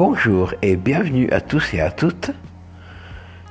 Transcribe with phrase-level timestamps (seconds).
[0.00, 2.30] Bonjour et bienvenue à tous et à toutes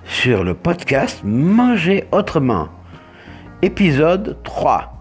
[0.05, 2.69] sur le podcast Manger autrement,
[3.61, 4.93] épisode 3.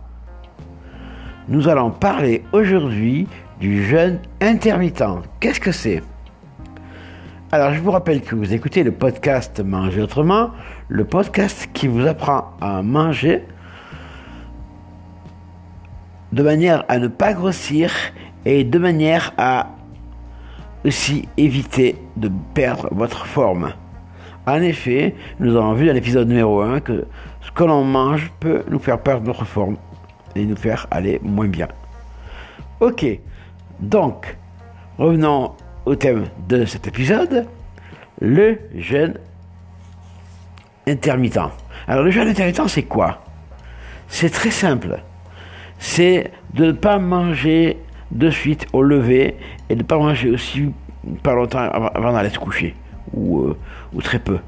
[1.47, 3.29] Nous allons parler aujourd'hui
[3.61, 5.05] du jeûne intermittent.
[5.39, 6.03] Qu'est-ce que c'est?
[7.53, 10.51] Alors je vous rappelle que vous écoutez le podcast Manger autrement,
[10.89, 13.45] le podcast qui vous apprend à manger
[16.33, 17.93] de manière à ne pas grossir
[18.45, 19.76] et de manière à
[20.87, 23.73] aussi éviter de perdre votre forme.
[24.47, 27.07] En effet, nous avons vu dans l'épisode numéro 1 que
[27.41, 29.77] ce que l'on mange peut nous faire perdre notre forme
[30.37, 31.69] et nous faire aller moins bien.
[32.81, 33.05] Ok,
[33.81, 34.37] donc
[34.99, 35.53] revenons
[35.85, 37.47] au thème de cet épisode,
[38.21, 39.15] le jeûne
[40.87, 41.39] intermittent.
[41.89, 43.25] Alors le jeûne intermittent c'est quoi?
[44.09, 45.01] C'est très simple.
[45.79, 47.79] C'est de ne pas manger
[48.11, 49.37] de suite au lever
[49.69, 50.73] et de ne pas manger aussi
[51.23, 52.75] pas longtemps avant d'aller se coucher
[53.13, 53.57] ou, euh,
[53.93, 54.39] ou très peu.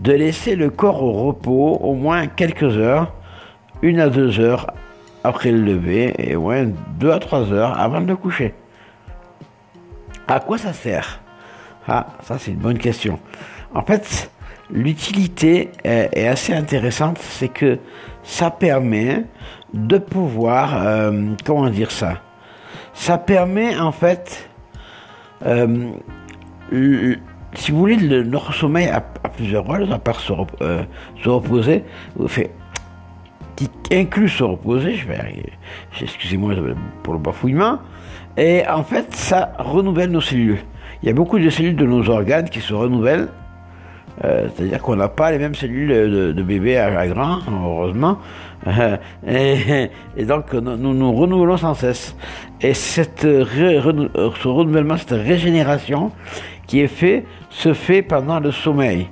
[0.00, 3.12] De laisser le corps au repos au moins quelques heures,
[3.82, 4.68] une à deux heures
[5.24, 6.66] après le lever et au moins
[6.98, 8.54] deux à trois heures avant de le coucher.
[10.26, 11.20] À quoi ça sert?
[11.86, 13.18] Ah, ça c'est une bonne question.
[13.74, 14.30] En fait,
[14.70, 17.78] l'utilité est, assez intéressante, c'est que
[18.22, 19.24] ça permet
[19.72, 22.20] de pouvoir, euh, comment dire ça?
[22.98, 24.50] Ça permet en fait,
[25.46, 25.92] euh,
[27.54, 30.82] si vous voulez, le, notre sommeil à, plusieurs heures, à part se, euh,
[31.24, 31.84] reposer,
[32.26, 32.50] fait,
[33.54, 35.16] qui inclut se reposer, je vais
[36.02, 36.54] excusez-moi
[37.04, 37.78] pour le bafouillement,
[38.36, 40.58] et en fait ça renouvelle nos cellules.
[41.02, 43.28] Il y a beaucoup de cellules de nos organes qui se renouvellent
[44.24, 48.18] euh, c'est-à-dire qu'on n'a pas les mêmes cellules de, bébé à, grand, heureusement.
[49.26, 49.90] et,
[50.24, 52.16] donc nous nous renouvelons sans cesse.
[52.60, 56.10] Et cette ce renouvellement, cette régénération
[56.66, 59.08] qui est fait, se fait pendant le sommeil.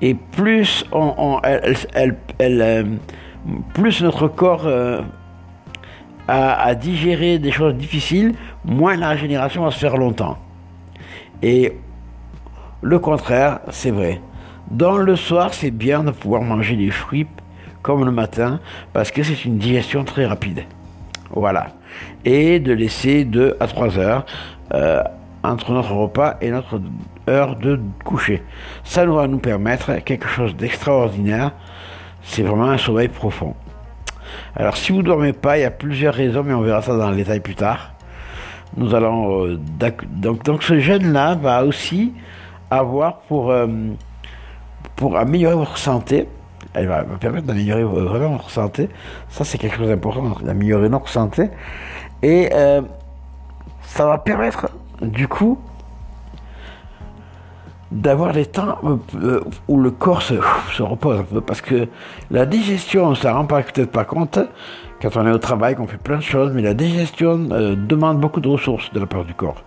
[0.00, 2.84] Et plus euh,
[4.02, 5.00] notre corps euh,
[6.28, 8.34] a, a digéré des choses difficiles,
[8.64, 10.38] moins la régénération va se faire longtemps.
[11.42, 11.72] Et
[12.82, 14.20] le contraire, c'est vrai.
[14.70, 17.26] Dans le soir, c'est bien de pouvoir manger des fruits
[17.82, 18.60] comme le matin
[18.92, 20.64] parce que c'est une digestion très rapide.
[21.30, 21.68] Voilà.
[22.24, 24.26] Et de laisser 2 à 3 heures
[24.72, 25.02] euh,
[25.42, 26.80] entre notre repas et notre
[27.28, 28.42] heure de coucher.
[28.84, 31.52] Ça va nous permettre quelque chose d'extraordinaire.
[32.22, 33.54] C'est vraiment un sommeil profond.
[34.56, 36.96] Alors si vous ne dormez pas, il y a plusieurs raisons, mais on verra ça
[36.96, 37.92] dans le détail plus tard.
[38.76, 39.60] Nous allons euh,
[40.08, 42.12] donc, ce jeûne-là va aussi
[42.70, 43.66] avoir pour euh,
[44.96, 46.28] pour améliorer votre santé.
[46.72, 48.88] Elle va permettre d'améliorer vraiment votre santé.
[49.28, 51.50] Ça, c'est quelque chose d'important, d'améliorer notre santé.
[52.22, 52.80] Et euh,
[53.82, 54.68] ça va permettre,
[55.02, 55.58] du coup,
[57.92, 58.78] d'avoir des temps
[59.14, 60.34] euh, où le corps se,
[60.82, 61.40] repose un peu.
[61.40, 61.88] Parce que
[62.30, 64.38] la digestion, on ne s'en rend peut-être pas compte
[65.00, 68.20] quand on est au travail, qu'on fait plein de choses, mais la digestion euh, demande
[68.20, 69.62] beaucoup de ressources de la part du corps.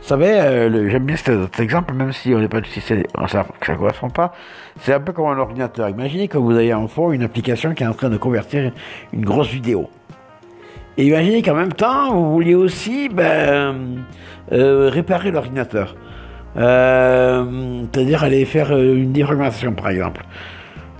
[0.00, 3.76] Vous savez, euh, j'aime bien cet, exemple, même si on n'est pas si ça ne
[3.76, 4.32] correspond pas.
[4.80, 5.88] C'est un peu comme un ordinateur.
[5.88, 8.72] Imaginez que vous avez en fond une application qui est en train de convertir
[9.12, 9.90] une grosse vidéo.
[10.96, 14.04] Et imaginez qu'en même temps, vous vouliez aussi ben,
[14.52, 15.94] euh, réparer l'ordinateur.
[16.56, 20.24] Euh, c'est-à-dire aller faire une déformation, par exemple.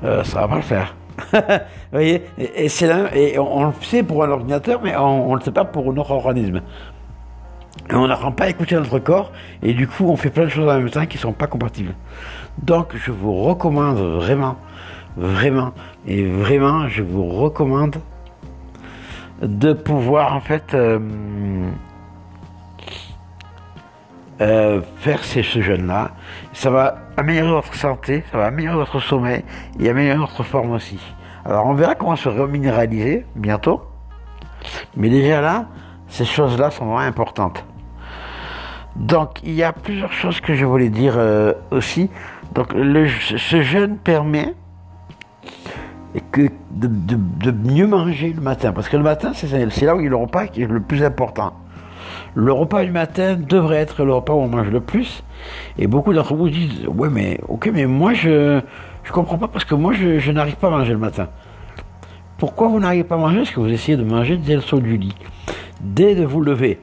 [0.02, 0.94] ça va pas le faire.
[1.32, 1.38] vous
[1.92, 2.22] voyez?
[2.38, 6.12] Et on, le sait pour un ordinateur, mais on ne le sait pas pour notre
[6.12, 6.60] organisme
[7.92, 9.32] on n'apprend pas à écouter notre corps
[9.62, 11.46] et du coup on fait plein de choses en même temps qui ne sont pas
[11.46, 11.94] compatibles.
[12.58, 14.56] Donc je vous recommande vraiment,
[15.16, 15.72] vraiment
[16.06, 17.96] et vraiment je vous recommande
[19.42, 20.98] de pouvoir en fait euh,
[24.40, 26.12] euh, faire ces, ce jeûne-là.
[26.52, 29.44] Ça va améliorer votre santé, ça va améliorer votre sommeil
[29.78, 30.98] et améliorer votre forme aussi.
[31.44, 33.82] Alors on verra comment se reminéraliser bientôt.
[34.96, 35.66] Mais déjà là,
[36.08, 37.64] ces choses-là sont vraiment importantes.
[38.96, 42.10] Donc il y a plusieurs choses que je voulais dire euh, aussi.
[42.54, 44.54] Donc ce jeûne permet
[46.32, 48.72] que de, mieux manger le matin.
[48.72, 50.80] Parce que le matin, c'est là où il y a le repas qui est le
[50.80, 51.52] plus important.
[52.34, 55.22] Le repas du matin devrait être le repas où on mange le plus.
[55.78, 59.64] Et beaucoup d'entre vous disent, ouais mais ok, mais moi je ne comprends pas parce
[59.64, 61.28] que moi je, je n'arrive pas à manger le matin.
[62.38, 63.38] Pourquoi vous n'arrivez pas à manger?
[63.38, 65.14] Parce que vous essayez de manger dès le saut du lit,
[65.80, 66.80] dès de vous lever.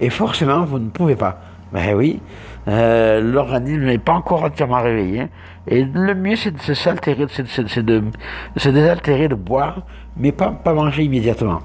[0.00, 1.40] Et forcément, vous ne pouvez pas.
[1.72, 2.20] Ben oui,
[2.68, 5.28] euh, l'organisme n'est pas encore entièrement réveillé.
[5.68, 8.02] Et le mieux, c'est de s'altérer, c'est de,
[8.56, 9.82] se désaltérer, de boire,
[10.16, 11.60] mais pas, pas manger immédiatement.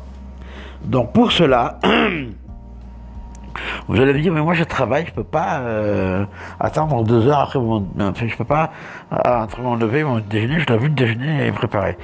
[0.84, 1.80] Donc pour cela,
[3.88, 6.26] Vous allez me dire, mais moi je travaille, je peux pas euh,
[6.60, 7.88] attendre deux heures après mon...
[8.00, 8.72] Enfin, je peux pas,
[9.14, 11.98] euh, entre mon lever et mon déjeuner, je dois vu le déjeuner et préparer.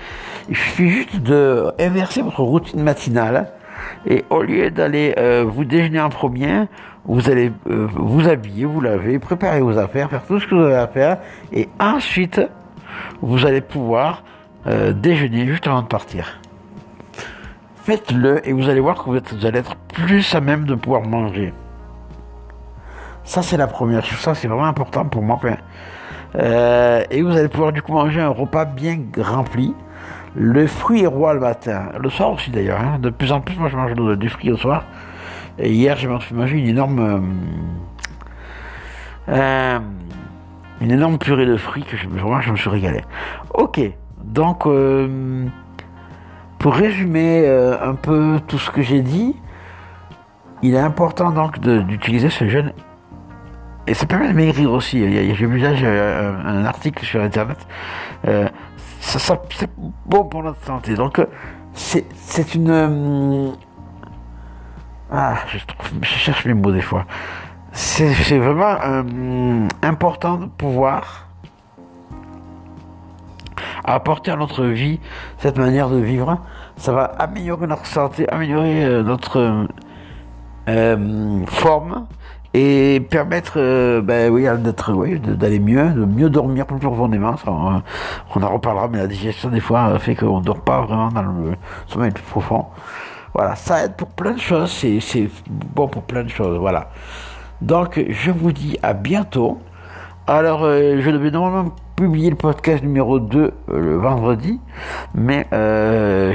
[0.49, 3.51] Il suffit juste de inverser votre routine matinale
[4.05, 6.65] et au lieu d'aller euh, vous déjeuner en premier,
[7.05, 10.75] vous allez vous habiller, vous laver, préparer vos affaires, faire tout ce que vous avez
[10.75, 11.17] à faire
[11.51, 12.39] et ensuite
[13.21, 14.23] vous allez pouvoir
[14.93, 16.39] déjeuner juste avant de partir.
[17.83, 21.51] Faites-le et vous allez voir que vous, allez être plus à même de pouvoir manger.
[23.23, 24.19] Ça, c'est la première chose.
[24.19, 25.39] Ça, c'est vraiment important pour moi.
[26.35, 29.73] Euh, et vous allez pouvoir du coup manger un repas bien rempli.
[30.35, 31.89] Le fruit est roi le matin.
[31.99, 32.79] Le soir aussi d'ailleurs.
[32.79, 32.99] Hein.
[32.99, 34.85] De plus en plus, moi, je mange du fruit le soir.
[35.59, 36.99] Et hier, j'ai mangé une énorme...
[36.99, 37.19] Euh,
[39.29, 39.79] euh,
[40.79, 43.01] une énorme purée de fruits que je, vraiment, je me suis régalé.
[43.53, 43.79] Ok.
[44.23, 44.67] Donc...
[46.59, 47.49] Pour résumer
[47.81, 49.35] un peu tout ce que j'ai dit,
[50.61, 52.71] il est important donc d'utiliser ce jeûne
[53.87, 54.99] et ça permet de maigrir aussi.
[54.99, 57.57] J'ai vu un, article sur internet.
[59.15, 59.69] Euh, c'est
[60.05, 60.95] bon pour notre santé.
[60.95, 61.25] Donc euh,
[61.73, 63.51] c'est une euh,
[65.11, 65.57] ah je,
[66.05, 67.05] cherche mes mots des fois.
[67.73, 68.75] C'est vraiment
[69.81, 71.27] important de pouvoir
[73.85, 74.99] apporter à notre vie
[75.37, 76.39] cette manière de vivre.
[76.75, 79.67] Ça va améliorer notre santé, améliorer notre
[81.47, 82.07] forme
[82.53, 87.49] et permettre euh, ben oui d'être oui, d'aller mieux de mieux dormir plus profondément ça,
[87.51, 87.81] on,
[88.35, 91.55] on, en reparlera mais la digestion des fois fait qu'on dort pas vraiment dans le
[91.87, 92.65] sommeil profond.
[93.33, 96.89] Voilà ça aide pour plein de choses c'est bon pour plein de choses voilà.
[97.61, 99.59] Donc je vous dis à bientôt.
[100.27, 104.59] Alors euh, je devais normalement publier le podcast numéro 2 euh, le vendredi
[105.15, 105.47] mais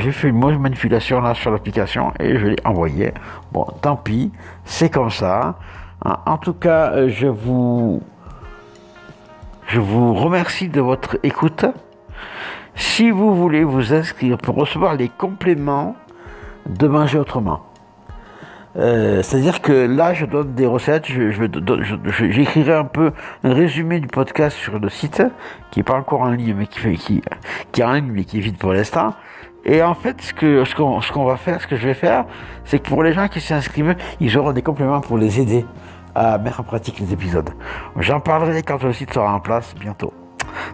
[0.01, 3.13] j'ai fait une mauvaise manipulation là sur l'application et je l'ai envoyé.
[3.53, 4.33] Bon tant pis
[4.65, 5.59] c'est comme ça
[6.05, 8.03] en tout cas, euh, je vous,
[9.67, 11.65] je vous remercie de votre écoute.
[12.75, 15.97] Si vous voulez vous inscrire pour recevoir les compléments
[16.67, 17.63] de manger autrement,
[18.77, 23.13] euh, c'est-à-dire que là, je donne des recettes, j'écrirai un peu
[23.43, 25.23] un résumé du podcast sur le site,
[25.71, 27.23] qui n'est pas encore en ligne, mais qui, qui,
[27.73, 29.15] qui est en ligne, mais qui est vide pour l'instant.
[29.65, 32.27] Et en fait, ce ce qu'on va faire, ce que je vais faire,
[32.65, 35.65] c'est que pour les gens qui s'inscrivent, ils auront des compléments pour les aider
[36.17, 37.51] à mettre en pratique les épisodes.
[37.99, 40.13] J'en parlerai quand le site sera en place bientôt.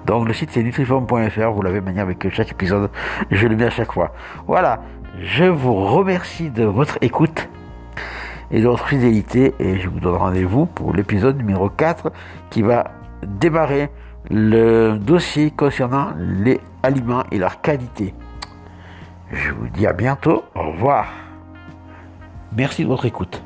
[0.06, 2.90] Donc le site c'est nutriform.fr, vous l'avez manière avec chaque épisode,
[3.30, 4.12] je le mets à chaque fois.
[4.46, 4.80] Voilà,
[5.20, 7.48] je vous remercie de votre écoute
[8.52, 12.12] et de votre fidélité et je vous donne rendez-vous pour l'épisode numéro 4
[12.50, 12.92] qui va
[13.26, 13.90] démarrer
[14.30, 18.14] le dossier concernant les aliments et leur qualité.
[19.32, 20.44] Je vous dis à bientôt.
[20.54, 21.06] Au revoir.
[22.54, 23.42] Merci de votre écoute.